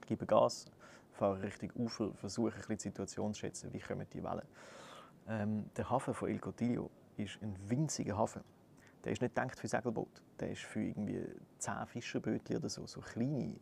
[0.00, 0.66] Ich gebe Gas,
[1.12, 4.46] fahre Richtung Ufer, versuche ein bisschen die Situation zu schätzen, wie kommen die Wellen.
[5.28, 8.42] Ähm, der Hafen von El Cotillo ist ein winziger Hafen.
[9.04, 10.22] Der ist nicht gedacht für Segelboot.
[10.40, 11.24] Der ist für irgendwie
[11.58, 13.54] 10 Fischerbötchen oder so, so kleine.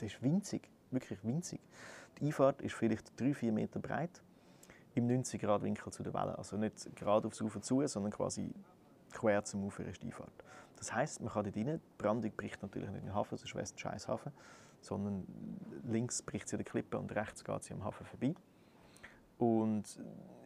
[0.00, 1.60] Der ist winzig, wirklich winzig.
[2.18, 4.22] Die Einfahrt ist vielleicht 3-4 Meter breit
[4.94, 6.38] im 90 Grad Winkel zu der Welle.
[6.38, 8.52] Also nicht gerade aufs Ufer zu, sondern quasi
[9.12, 10.32] quer zum Ufer ist die Einfahrt.
[10.76, 13.54] Das heißt, man kann dort rein, die Brandung bricht natürlich nicht in den Hafen, sonst
[13.54, 14.32] wäre es ein scheiß Hafen,
[14.80, 15.26] sondern
[15.84, 18.34] links bricht sie an der Klippe und rechts geht sie am Hafen vorbei.
[19.38, 19.84] Und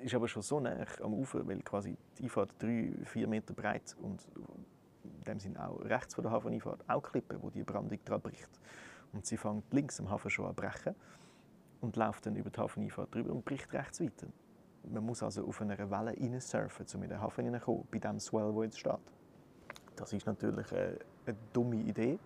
[0.03, 3.97] ist aber schon so nah am Ufer, weil quasi die Einfahrt drei, vier Meter breit
[4.03, 4.27] und
[5.05, 8.51] in dem Sinne auch rechts von der Hafeneinfahrt auch Klippen, wo die Brandung dran bricht.
[9.13, 10.95] Und sie fängt links am Hafen schon an brechen
[11.81, 14.27] und läuft dann über die Hafeneinfahrt drüber und bricht rechts weiter.
[14.85, 18.53] Man muss also auf einer Welle surfen, um in den Hafen hineinzukommen, bei dem Swell,
[18.53, 18.99] wo jetzt steht.
[19.97, 22.19] Das ist natürlich eine, eine dumme Idee,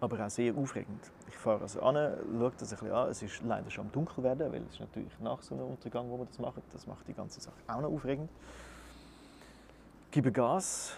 [0.00, 1.10] aber auch sehr aufregend.
[1.28, 3.08] Ich fahre also an, schaue das ein bisschen an.
[3.10, 6.08] Es ist leider schon am Dunkel werden, weil es ist natürlich nach so einem Untergang,
[6.10, 6.62] wo wir das machen.
[6.72, 8.30] Das macht die ganze Sache auch noch aufregend.
[10.10, 10.94] Gebe Gas,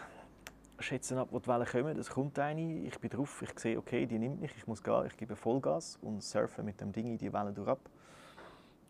[0.79, 1.99] schätze ab, wo die Wellen kommen.
[1.99, 5.07] Es kommt eine, ich bin drauf, ich sehe, okay, die nimmt mich, ich muss gehen,
[5.07, 7.77] ich gebe Vollgas und surfe mit dem Ding in die Wellen durch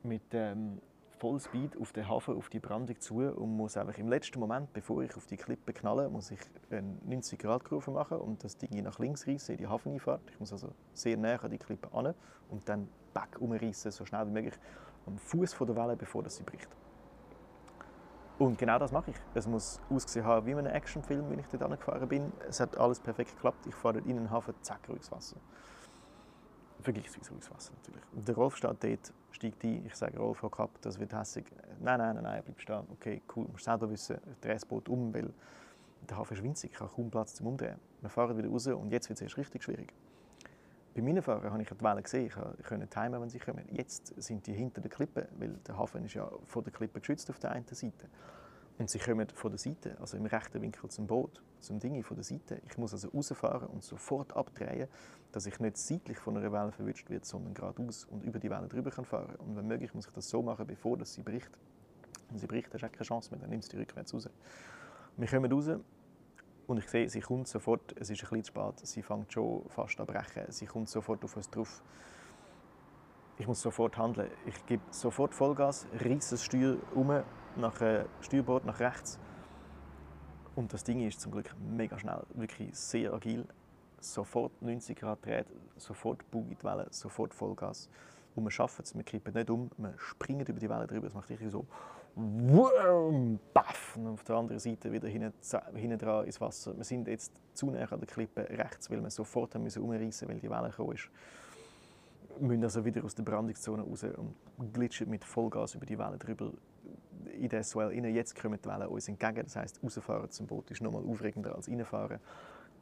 [0.03, 0.81] Mit ähm,
[1.23, 5.05] Vollspeed auf den Hafen, auf die Brandung zu und muss einfach im letzten Moment, bevor
[5.05, 8.83] ich auf die Klippe knalle, muss ich eine 90 Grad Kurve machen und das Ding
[8.83, 10.21] nach links reißen in die Hafeneinfahrt.
[10.31, 12.13] Ich muss also sehr nah an die Klippe an
[12.49, 14.55] und dann back umreißen, so schnell wie möglich
[15.07, 16.69] am Fuß der Welle, bevor sie bricht.
[18.41, 19.17] Und genau das mache ich.
[19.33, 22.33] Es muss ausgesehen haben wie in einem Actionfilm, wenn ich dort angefahren bin.
[22.49, 23.65] Es hat alles perfekt geklappt.
[23.69, 25.37] Ich fahre in den Hafen, zack, ruhiges Wasser
[26.83, 28.03] vergleichsweise ruhiges Wasser natürlich.
[28.27, 31.47] Der Rolf steht dort, steigt ein, ich sage, Rolf, hock ab, das wird hässlich.
[31.81, 32.87] Nein, nein, nein, nein, bleib stehen.
[32.93, 35.33] Okay, cool, musst selber wissen, ich drehe das Boot um, weil
[36.09, 37.79] der Hafen ist winzig, ich habe kaum Platz zum Umdrehen.
[38.01, 39.93] Wir fahren wieder raus und jetzt wird es erst richtig schwierig.
[40.95, 43.65] Bei meinen Fahrern habe ich die Wellen gesehen, ich konnte timen, wenn sie kommen.
[43.71, 47.31] Jetzt sind die hinter der Klippe, weil der Hafen ist ja von der Klippe geschützt
[47.31, 48.09] auf der einen Seite.
[48.79, 52.17] Und sie kommen von der Seite, also im rechten Winkel zum Boot, zum Ding von
[52.17, 52.61] der Seite.
[52.67, 54.89] Ich muss also rausfahren und sofort abdrehen,
[55.33, 58.69] dass ich nicht seitlich von einer Welle verwünscht werde, sondern geradeaus und über die Welle
[58.69, 61.51] drüber kann fahren Und wenn möglich muss ich das so machen, bevor das sie bricht.
[62.29, 64.29] Wenn sie bricht, hast du keine Chance mehr, dann nimmst du die rückwärts raus.
[65.17, 65.69] Wir kommen raus
[66.67, 69.69] und ich sehe, sie kommt sofort, es ist ein bisschen zu spät, sie fängt schon
[69.69, 71.83] fast an brechen, sie kommt sofort auf uns drauf.
[73.39, 74.31] Ich muss sofort handeln.
[74.47, 77.23] Ich gebe sofort Vollgas, reiße das Steuer um
[77.57, 79.19] nach äh, Steuerbord nach rechts.
[80.55, 83.47] Und das Ding ist zum Glück mega schnell, wirklich sehr agil.
[84.01, 87.89] Sofort 90 Grad dreht, sofort Bug die Welle, sofort Vollgas.
[88.35, 91.07] Und wir schaffen es, wir kippen nicht um, wir springen über die Welle drüber.
[91.07, 91.67] Es macht richtig so
[92.15, 93.97] Wurm, Baff!
[93.97, 95.33] Und auf der anderen Seite wieder hinten,
[95.99, 96.77] dran ins Wasser.
[96.77, 100.29] Wir sind jetzt zu nah an der Klippe rechts, weil wir sofort haben müssen umreißen,
[100.29, 101.09] weil die Welle gekommen ist.
[102.39, 104.05] Wir müssen also wieder aus der Brandungszone raus
[104.59, 106.53] und glitschen mit Vollgas über die Welle drüber
[107.39, 108.05] in den Swell rein.
[108.15, 109.43] Jetzt kommen die Wellen uns entgegen.
[109.43, 112.19] Das heisst, rausfahren zum Boot ist noch mal aufregender als reinfahren.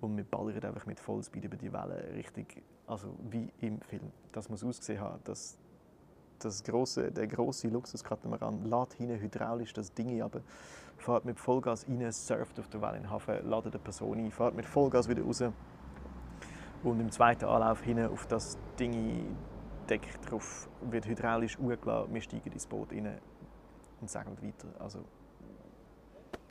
[0.01, 4.11] Und wir ballern einfach mit Vollspeed über die Wellen richtig, also wie im Film.
[4.33, 5.59] Das muss ausgesehen haben, dass
[6.45, 10.41] das grosse, der große Luxuskatamaran lädt hinten hydraulisch das Ding ab,
[10.97, 14.31] fährt mit Vollgas rein, surft auf der Welle in den Hafen, ladet eine Person ein,
[14.31, 15.43] fährt mit Vollgas wieder raus
[16.83, 19.37] und im zweiten Anlauf hinten auf das Ding
[19.89, 23.19] Deck drauf wird hydraulisch hochgeladen, wir steigen ins Boot rein,
[24.01, 24.69] und segelt weiter.
[24.79, 25.05] Also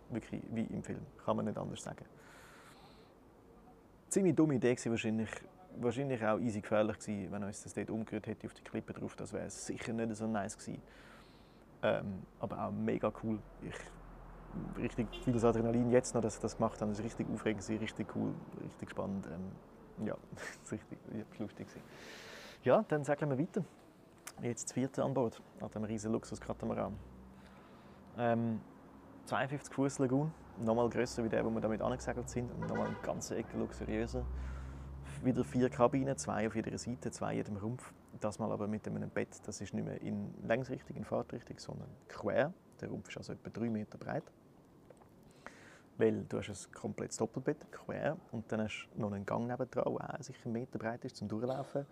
[0.10, 2.06] wirklich wie im Film, kann man nicht anders sagen.
[4.10, 5.30] Ziemlich dumme Idee war wahrscheinlich,
[5.80, 9.16] wahrscheinlich auch easy gefährlich gewesen, wenn uns das dort umgerührt hätte auf die Klippe drauf.
[9.16, 10.82] Das wäre sicher nicht so nice gewesen.
[11.82, 13.40] Ähm, aber auch mega cool.
[13.62, 16.90] Ich, richtig viel Adrenalin jetzt noch, dass ich das gemacht habe.
[16.92, 18.34] Das war richtig aufregend, richtig cool,
[18.64, 19.28] richtig spannend.
[19.28, 20.16] Ähm, ja,
[20.62, 21.68] das richtig ja, lustig.
[22.64, 23.64] Ja, dann segeln wir weiter.
[24.42, 26.98] Jetzt das vierte an Bord, an diesem riesen Luxus-Katamaran.
[28.20, 28.60] Ähm,
[29.28, 32.98] 52 Fuß Lagoon, nochmal grösser wie der, wo wir damit angesegelt sind und nochmal eine
[33.02, 34.26] ganze Ecke luxuriöser.
[35.24, 37.94] Wieder vier Kabinen, zwei auf jeder Seite, zwei in jedem Rumpf.
[38.20, 41.88] Das mal aber mit einem Bett, das ist nicht mehr in Längsrichtung, in Fahrtrichtung, sondern
[42.10, 42.54] quer.
[42.82, 44.30] Der Rumpf ist also etwa drei Meter breit.
[45.98, 49.70] Weil du hast ein komplettes Doppelbett, quer, und dann hast du noch einen Gang nebendran,
[49.86, 51.86] der auch sicher einen Meter breit ist, zum Durchlaufen.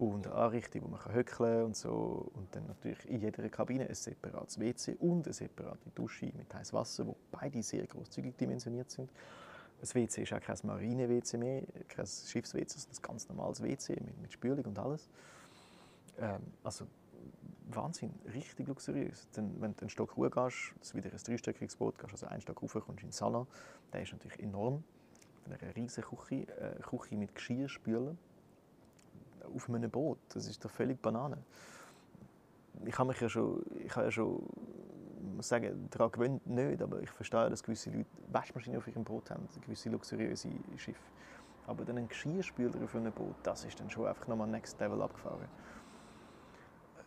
[0.00, 2.30] Und eine Anrichtung, wo man höckeln kann und so.
[2.32, 6.78] Und dann natürlich in jeder Kabine ein separates WC und eine separate Dusche mit heißem
[6.78, 9.10] Wasser, wo beide sehr großzügig dimensioniert sind.
[9.78, 14.18] Das WC ist auch kein Marine-WC mehr, kein Schiffs-WC, sondern ein ganz normales WC mit,
[14.22, 15.10] mit Spülung und alles.
[16.18, 16.86] Ähm, also
[17.68, 19.28] Wahnsinn, richtig luxuriös.
[19.34, 22.40] Dann, wenn du einen Stock hoch gehst, ist wieder ein dreistöckiges Boot, gehst also einen
[22.40, 23.46] Stock hoch, kommst in den Salon.
[23.92, 24.82] Der ist natürlich enorm.
[25.44, 28.18] Eine riesige Küche, äh, Küche mit Geschirrspülen
[29.54, 30.18] auf einem Boot.
[30.32, 31.38] Das ist doch völlig Banane.
[32.84, 34.42] Ich habe mich ja schon, ich habe ja schon
[35.40, 39.30] muss sagen, daran gewöhnt nicht, aber ich verstehe, dass gewisse Leute Waschmaschinen auf ihrem Boot
[39.30, 41.00] haben, gewisse luxuriöse Schiffe.
[41.66, 45.00] Aber dann ein Geschirrspüler auf einem Boot, das ist dann schon einfach nochmal Next Level
[45.00, 45.48] abgefahren.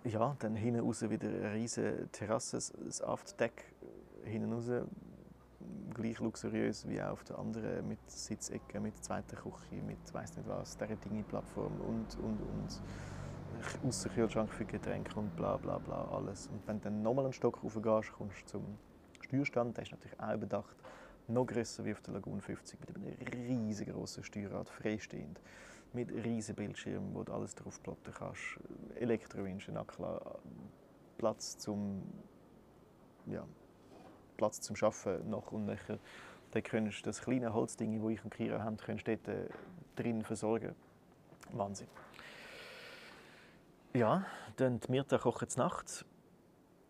[0.03, 3.73] Ja, dann hinten raus wieder eine riesige Terrasse, das Aftdeck
[4.23, 4.69] hinten raus,
[5.93, 10.47] gleich luxuriös wie auch auf der anderen, mit Sitzecken, mit zweiter Küche, mit weiß nicht
[10.47, 12.81] was, dieser Dinge-Plattform und, und, und.
[13.87, 16.47] Außerkühlschrank für Getränke und bla bla bla alles.
[16.47, 18.77] Und wenn du dann nochmal einen Stock raufgehst, kommst du zum
[19.21, 20.75] Steuerstand, der ist natürlich auch überdacht,
[21.27, 25.39] noch grösser wie auf der Lagune 50, mit einem riesengroßen Steuerrad, freistehend,
[25.93, 28.59] mit riesigen Bildschirmen, wo du alles drauf plotten kannst,
[28.95, 30.39] Elektrowinschen, Nackler,
[31.17, 32.03] Platz zum,
[33.27, 33.45] ja,
[34.43, 35.99] Platz zum Arbeiten noch und nachher.
[36.51, 39.47] Dann kannst du das kleine Holzding, das ich und Kira haben, kannst dort äh,
[39.95, 40.75] drin versorgen.
[41.53, 41.87] Wahnsinn.
[43.93, 44.25] Ja,
[44.57, 46.03] dann die Mirta kocht es nachts.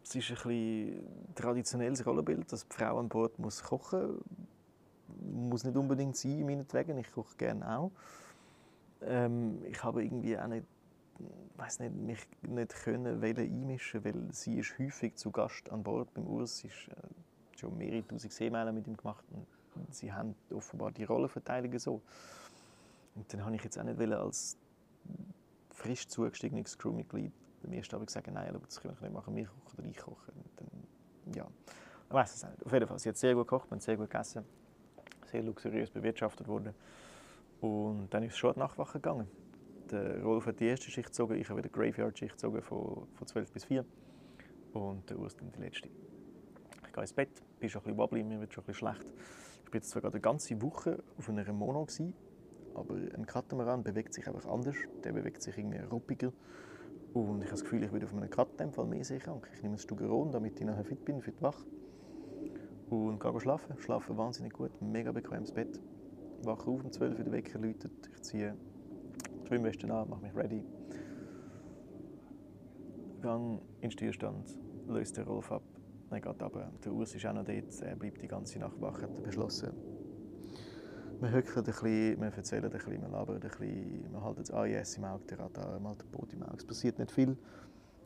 [0.04, 4.24] Es ist ein bisschen traditionelles Rollenbild, dass die Frau an Bord muss kochen muss.
[5.32, 6.98] Muss nicht unbedingt sein, meinetwegen.
[6.98, 7.92] Ich koche gerne auch.
[9.02, 10.66] Ähm, ich habe irgendwie auch nicht,
[11.58, 16.26] weiß nicht, mich nicht können, einmischen, weil sie ist häufig zu Gast an Bord beim
[16.26, 16.63] Urs.
[16.63, 16.94] Ist äh,
[17.63, 22.02] schon mehrere tausend Seemeilen mit ihm gemacht und sie haben offenbar die Rollenverteilung so.
[23.15, 24.58] Und dann habe ich jetzt auch nicht als
[25.71, 27.32] frisch zugestiegenes Crewmitglied
[27.63, 30.32] dem ersten Abend gesagt, nein, das können wir nicht machen, wir kochen oder ich koche.
[30.58, 31.47] Dann, ja,
[32.08, 32.65] ich weiß es nicht.
[32.65, 34.43] Auf jeden Fall, sie hat sehr gut gekocht, wir haben sehr gut gegessen,
[35.26, 36.73] sehr luxuriös bewirtschaftet worden.
[37.62, 39.28] Und dann ist es schon Nachtwache gegangen.
[39.89, 43.28] Der Rolf hat die erste Schicht gezogen, ich habe wieder die Graveyard-Schicht gezogen von, von
[43.28, 43.86] 12 bis 4.
[44.73, 45.89] Und der Urs dann die letzte.
[46.93, 49.12] Ich gehe ins Bett, bin schon ein bisschen wobbly, mir wird schon ein bisschen schlecht.
[49.65, 52.13] Ich war jetzt zwar gerade eine ganze Woche auf einer Mono, gewesen,
[52.75, 54.75] aber ein Katamaran bewegt sich einfach anders.
[55.03, 56.32] Der bewegt sich irgendwie ruppiger.
[57.15, 59.49] Und ich habe das Gefühl, ich werde auf einem Kattenfall mehr sehr krank.
[59.56, 61.65] Ich nehme ein Stugeron, damit ich nachher fit bin für die Wache.
[62.91, 63.75] Und gehe schlafen.
[63.79, 65.79] Schlafe wahnsinnig gut, mega bequemes Bett.
[66.43, 68.08] Wache auf um 12 Uhr, der Wecker läutet.
[68.13, 68.56] Ich ziehe
[69.41, 70.63] die Schwimmweste an, mache mich ready.
[73.23, 75.63] Gang in den Stillstand, löse den Rolf ab.
[76.13, 76.71] Dann geht aber.
[76.86, 79.73] Der Urs ist auch noch dort, er bleibt die ganze Nacht wach, hat beschlossen,
[81.19, 84.52] wir höckeln ein bisschen, wir erzählen ein bisschen, wir labern ein bisschen, wir halten das
[84.52, 86.58] AIS im Auge, der Radar, halten das Boot im Auge.
[86.58, 87.36] Es passiert nicht viel,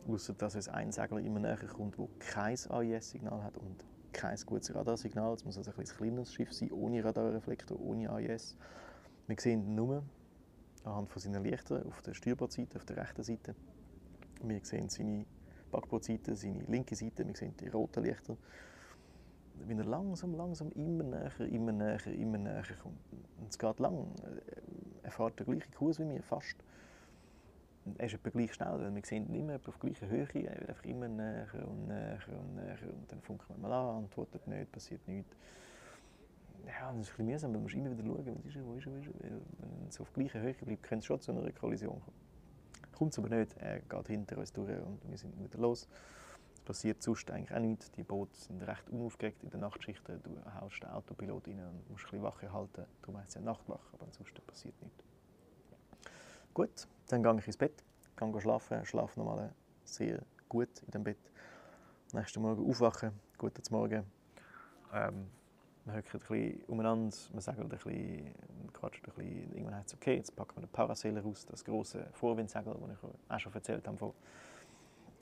[0.07, 4.73] außer dass es ein Segler immer näher kommt, das kein AIS-Signal hat und kein gutes
[4.73, 5.33] Radarsignal.
[5.33, 8.55] Es muss also ein, ein kleines Schiff sein, ohne Radarreflektor, ohne AIS.
[9.27, 10.01] Wir sehen nur
[10.85, 13.53] anhand von seinen Lichtern auf der Steuerbordseite, auf der rechten Seite.
[14.41, 15.25] Wir sehen seine
[15.71, 18.37] Backbordseite, seine linke Seite, wir sehen die roten Lichter
[19.65, 22.99] wie er langsam, langsam immer näher, immer näher, immer näher kommt.
[23.39, 24.07] Und es geht lang.
[25.03, 26.55] Er fährt den gleichen Kurs wie mir, fast.
[27.97, 30.27] Er ist etwa gleich schnell, weil wir sehen ihn immer auf gleicher Höhe.
[30.33, 32.77] Er wird einfach immer näher und näher und näher.
[32.91, 35.35] Und dann funkt man mal an, antwortet nicht, passiert nichts.
[36.65, 38.73] Ja, das ist ein bisschen mühsam, man muss immer wieder schauen, wo ist er, wo
[38.73, 39.29] ist er, wo ist er.
[39.31, 42.26] Wenn es auf gleicher Höhe bleibt, könnte es schon zu einer Kollision kommen.
[42.97, 45.87] Kommt es aber nicht, er geht hinter uns durch und wir sind wieder los
[46.67, 47.89] passiert sonst eigentlich auch nichts.
[47.91, 50.21] Die Boote sind recht unaufgeregt in den Nachtschichten.
[50.21, 52.85] Du haust den Autopilot rein und musst ein bisschen Wache halten.
[53.01, 55.03] Du meinst ja Nachtwache, aber ansonsten passiert nichts.
[56.53, 57.83] Gut, dann gehe ich ins Bett,
[58.17, 59.53] gehe schlafen, schlafe nochmal
[59.85, 61.31] sehr gut in dem Bett.
[62.11, 64.03] Nächsten Morgen aufwachen, guten Morgen.
[64.93, 65.27] Ähm,
[65.87, 68.33] man hört ein bisschen umeinander, man sagt ein bisschen,
[68.73, 69.53] quatscht ein bisschen.
[69.53, 73.33] Irgendwann heißt es, okay, jetzt packen wir den Parasailer raus, das große Vorwindsegel, das ich
[73.33, 74.13] auch schon erzählt habe.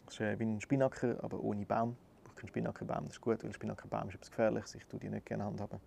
[0.05, 1.95] Das ist äh, wie ein Spinnaker, aber ohne Baum.
[2.17, 4.75] Ich brauche keinen Spinnakerbaum, das ist gut, weil ein Spinnakerbaum ist etwas Gefährliches.
[4.75, 5.79] Ich tue die nicht gerne handhaben.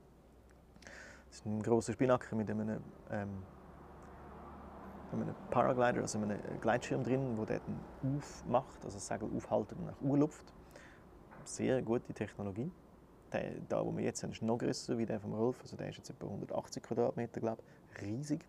[0.85, 3.43] Das ist ein grosser Spinnaker mit einem, ähm,
[5.13, 9.87] einem Paraglider, also einem Gleitschirm drin, wo der dann aufmacht, also das Segel aufhalten und
[9.87, 10.55] nach Urluft.
[11.45, 12.71] Sehr gute Technologie.
[13.33, 15.61] Der, da, wo wir jetzt haben, ist noch größer wie der vom Rolf.
[15.61, 17.63] Also der ist jetzt etwa 180 Quadratmeter, glaube
[17.95, 18.03] ich.
[18.03, 18.45] Riesig.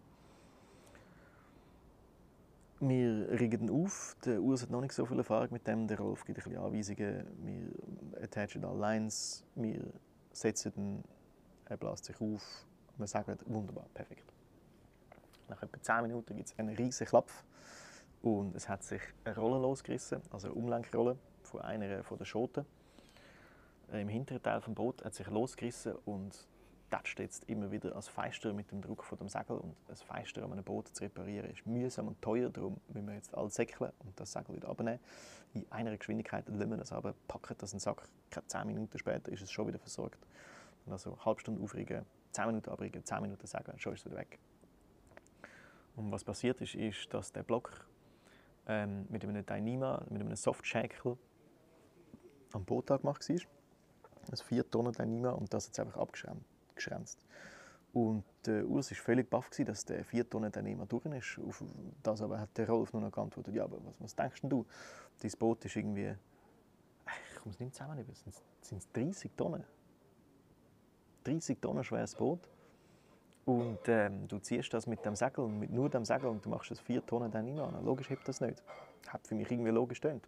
[2.79, 4.15] Wir regen auf.
[4.23, 5.87] Der Urs hat noch nicht so viel Erfahrung mit dem.
[5.87, 7.25] Der Rolf gibt ein bisschen Anweisungen.
[7.43, 9.43] Wir attachen alle Lines.
[9.55, 9.81] Wir
[10.31, 11.03] setzen den,
[11.65, 12.65] er bläst sich auf.
[12.97, 14.31] Wir sagen, wunderbar, perfekt.
[15.49, 17.43] Nach etwa 10 Minuten gibt es einen riesigen Klapf.
[18.21, 22.65] und es hat sich eine Rolle losgerissen, also eine Umlenkrolle von einer von der Schoten.
[23.91, 26.47] Äh, Im hinteren Teil des Boots hat sich losgerissen und
[26.89, 29.57] tätscht jetzt immer wieder als Feister mit dem Druck von dem Segel.
[29.57, 32.49] Und ein Feister an einem Boot zu reparieren ist mühsam und teuer.
[32.49, 34.99] Darum müssen wir jetzt alles säckeln und das Segel wieder abnehmen.
[35.53, 38.07] In einer Geschwindigkeit lassen wir das aber, packen das in den Sack.
[38.29, 40.25] Keine 10 Minuten später ist es schon wieder versorgt.
[40.85, 44.05] Und also eine halbe Stunde aufregen, 10 Minuten abregen, 10 Minuten segeln, schon ist es
[44.05, 44.39] wieder weg.
[45.95, 47.85] Und was passiert ist, ist, dass der Block
[48.67, 51.17] ähm, mit einem Dynama, mit einem Soft-Shackle
[52.53, 53.58] am Boot gemacht war.
[54.31, 57.25] Ein 4 Tonnen Dynama und das hat es einfach abgeschränzt.
[57.93, 61.39] Und der Urs war völlig baff, dass der vier Tonnen Unternehmer durch ist.
[61.45, 61.63] Auf
[62.03, 64.65] das aber hat der Rolf nur noch geantwortet, ja, aber was, was denkst du?
[65.21, 66.15] Dein Boot ist irgendwie,
[67.31, 68.05] ich komme es nicht zusammen,
[68.61, 69.63] sind es 30 Tonnen?
[71.23, 72.47] 30 Tonnen schweres Boot.
[73.45, 76.69] Und ähm, du ziehst das mit dem Segel, mit nur dem Segel und du machst
[76.69, 77.83] das 4 Tonnen dann an.
[77.83, 78.61] Logisch hebt das nicht.
[79.07, 80.27] Hat für mich irgendwie logisch gestimmt.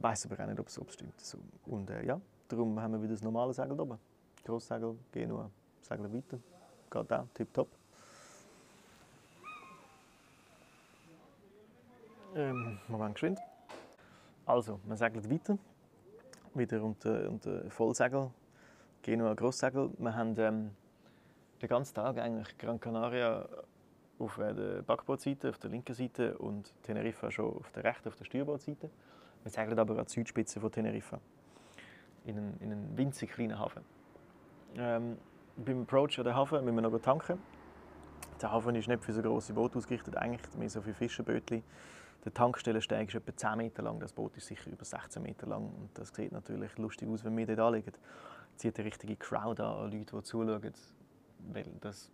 [0.00, 1.36] Weiß aber auch nicht, ob es stimmt.
[1.66, 3.98] Und äh, ja, darum haben wir wieder das normale Segel oben.
[4.42, 5.50] Grosssegel, Genua,
[5.82, 6.38] segeln weiter.
[6.90, 7.68] Geht auch, tipptopp.
[12.34, 13.38] Ähm, Moment, geschwind.
[14.46, 15.58] Also, wir segeln weiter.
[16.54, 18.30] Wieder unter, unter Vollsegel,
[19.02, 19.90] Genua, Grosssegel.
[19.98, 20.70] Wir haben ähm,
[21.60, 23.46] den ganzen Tag eigentlich Gran Canaria
[24.18, 28.24] auf der Backbordseite, auf der linken Seite und Teneriffa schon auf der rechten, auf der
[28.24, 28.88] Steuerbordseite.
[29.42, 31.18] Wir segeln aber an die Südspitze von Teneriffa,
[32.24, 33.82] in einen, in einen winzig kleinen Hafen.
[34.76, 35.16] Ähm,
[35.56, 37.38] beim Approach an den Hafen müssen wir noch tanken.
[38.40, 41.62] Der Hafen ist nicht für so große Boote ausgerichtet, eigentlich mehr so für Fischerbötchen.
[42.24, 45.64] Der Tankstellensteig ist etwa 10 Meter lang, das Boot ist sicher über 16 Meter lang
[45.64, 47.92] und das sieht natürlich lustig aus, wenn wir dort anliegen.
[48.56, 50.62] Zieht eine richtige Crowd an, Leute, die zuschauen,
[51.52, 52.10] weil das,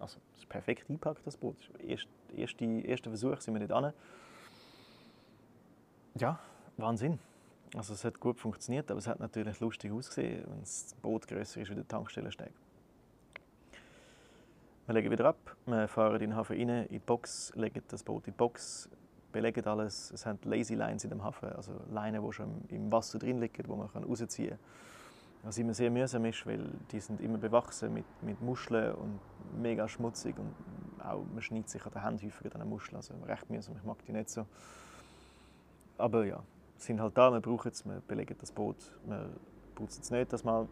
[0.00, 1.56] also, das ist perfekt eingepackt, das Boot.
[1.80, 3.92] Erst, erste, erster Versuch sind wir nicht an.
[6.14, 6.38] Ja,
[6.78, 7.18] Wahnsinn.
[7.74, 11.60] Also es hat gut funktioniert, aber es hat natürlich lustig ausgesehen, wenn das Boot größer
[11.60, 12.52] ist wie der Tankstellensteig.
[14.86, 18.02] Wir legen wieder ab, wir fahren in den Hafen rein, in die Box, legen das
[18.02, 18.88] Boot in die Box,
[19.32, 20.10] belegen alles.
[20.12, 23.62] Es haben Lazy Lines in dem Hafen, also Leinen, die schon im Wasser drin liegen,
[23.62, 24.58] die man rausziehen kann.
[25.42, 29.20] Was immer sehr mühsam ist, weil die sind immer bewachsen mit, mit Muscheln und
[29.60, 30.54] mega schmutzig und
[31.04, 33.84] auch man schneidet sich an den Händen häufig an den Muscheln, also recht mühsam, ich
[33.84, 34.46] mag die nicht so.
[35.98, 36.42] Aber ja,
[36.78, 39.28] sind halt da, wir brauchen es, wir belegen das Boot, wir
[39.74, 40.66] putzen es nicht das Mal.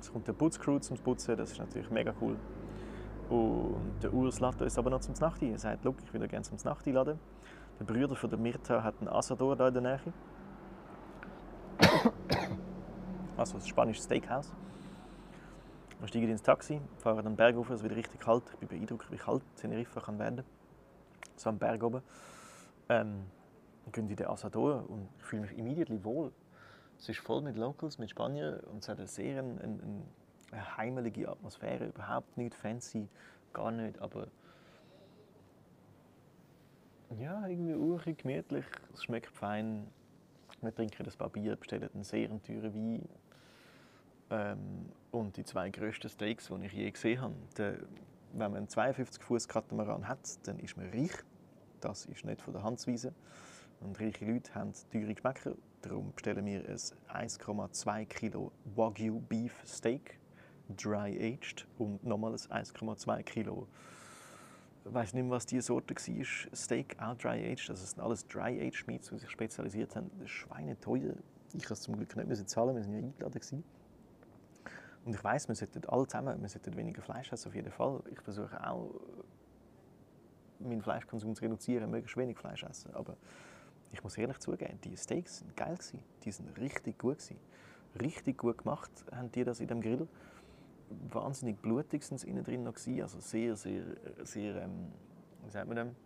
[0.00, 2.36] Es kommt der Putzcrew zum Putzen, das ist natürlich mega cool.
[3.30, 5.52] Und der Urs lädt uns aber noch zum Nacht ein.
[5.52, 7.18] Er sagt, ich würde gerne zum Nacht einladen.
[7.78, 10.00] Der Bruder von der Mirta hat einen Asador da in der Nähe.
[13.36, 14.52] also ein spanisches Steakhouse.
[16.00, 18.44] Wir steigen ins Taxi, fahren den Berg hoch, es wird richtig kalt.
[18.52, 20.44] Ich bin beeindruckt, wie kalt Teneriffa kann werden.
[21.36, 22.02] So am Berg oben.
[22.88, 23.24] Ähm,
[23.92, 26.32] gehen in den Asador und fühle mich immediately wohl.
[26.98, 30.02] Es ist voll mit Locals, mit Spaniern und es hat eine sehr eine, eine,
[30.50, 31.86] eine heimelige Atmosphäre.
[31.86, 33.08] Überhaupt nicht fancy,
[33.52, 34.28] gar nicht, aber
[37.16, 38.66] ja, irgendwie urig, gemütlich.
[38.92, 39.88] Es schmeckt fein.
[40.60, 43.08] Wir trinken ein paar Bier, bestellen einen sehr teuren Wein.
[44.30, 47.34] Ähm, und die zwei grössten Steaks, die ich je gesehen habe.
[47.56, 47.78] Der,
[48.32, 51.12] wenn man einen 52 Fuß Katamaran hat, dann ist man reich.
[51.80, 53.14] Das ist nicht von der Hand zu weisen.
[53.80, 55.54] Und reiche Leute haben teure Geschmäcker.
[55.82, 60.18] Darum bestellen wir ein 1,2 Kilo Wagyu Beef Steak,
[60.76, 63.68] dry aged, und nochmal ein 1,2 Kilo.
[64.84, 66.56] Ich weiß nicht mehr, was diese Sorte war.
[66.56, 67.70] Steak, auch dry aged.
[67.70, 70.10] Also, es sind alles dry aged Meats, die sich spezialisiert haben.
[70.18, 71.14] Das schweineteuer.
[71.52, 73.64] Ich konnte es zum Glück nicht zahlen, wir waren ja eingeladen.
[75.04, 78.02] Und ich weiß, wir sollten alle zusammen wir sollten weniger Fleisch essen, auf jeden Fall.
[78.10, 79.00] Ich versuche auch,
[80.58, 82.92] meinen Fleischkonsum zu reduzieren, möglichst wenig Fleisch essen.
[82.94, 83.16] Aber
[83.92, 86.00] ich muss ehrlich zugeben, die Steaks sind geil gewesen.
[86.24, 87.38] Die sind richtig gut gewesen.
[88.00, 90.06] Richtig gut gemacht haben die das in dem Grill.
[91.10, 93.02] Wahnsinnig blutig sind innen drin noch gewesen.
[93.02, 93.82] Also sehr, sehr,
[94.24, 94.92] sehr, ähm,
[95.44, 95.96] wie sagt man dem?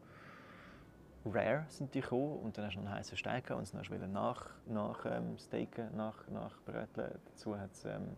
[1.24, 3.90] Rare sind die gekommen und dann hast du noch einen heißen Steak und dann hast
[3.90, 7.18] du nach, nach ähm, Steaken, nach, nach Bröteln.
[7.26, 8.16] Dazu hat es ähm,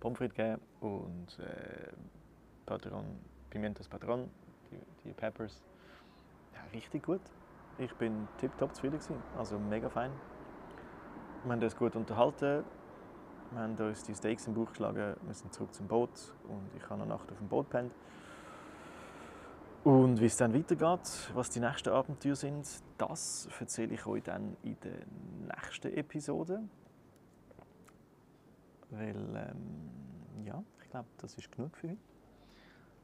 [0.00, 1.92] Pommes frites gegeben und äh,
[2.64, 3.04] Patron,
[3.50, 4.30] Pimientos Patron,
[4.70, 5.60] die, die Peppers.
[6.54, 7.20] Ja, richtig gut.
[7.80, 8.98] Ich bin tiptop zufrieden.
[9.36, 10.10] Also mega fein.
[11.44, 12.64] Wir haben uns gut unterhalten.
[13.52, 15.14] Wir haben uns die Steaks im Bauch geschlagen.
[15.22, 17.94] Wir sind zurück zum Boot und ich habe eine Nacht auf dem Boot gepennt.
[19.84, 22.68] Und wie es dann weitergeht, was die nächsten Abenteuer sind,
[22.98, 25.06] das erzähle ich euch dann in der
[25.56, 26.68] nächsten Episode.
[28.90, 32.17] Weil, ähm, ja, ich glaube, das ist genug für heute.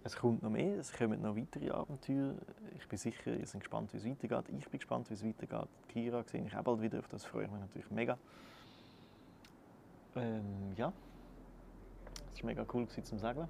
[0.07, 2.35] Es kommt noch mehr, es kommen noch weitere Abenteuer.
[2.77, 4.55] Ich bin sicher, ihr seid gespannt, wie es weitergeht.
[4.59, 5.69] Ich bin gespannt, wie es weitergeht.
[5.89, 8.19] Kira sehe ich auch bald wieder, auf das freue ich mich natürlich mega.
[10.17, 10.93] Ähm, ja,
[12.35, 13.49] es war mega cool zum Segeln.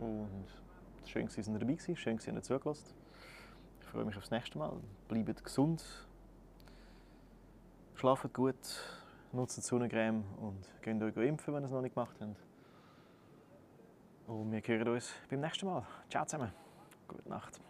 [0.00, 0.46] Und
[1.04, 1.96] schön, dass ihr dabei gewesen.
[1.96, 2.94] Schön, dass ihr zugelassen
[3.82, 4.72] Ich freue mich aufs nächste Mal.
[5.06, 5.84] Bleibt gesund.
[7.94, 8.56] Schlaft gut.
[9.32, 12.51] Nutzt Sonnencreme und geht euch impfen, wenn ihr es noch nicht gemacht habt.
[14.32, 15.86] Und wir hören uns beim nächsten Mal.
[16.08, 16.50] Ciao zusammen.
[17.06, 17.60] Gute Nacht.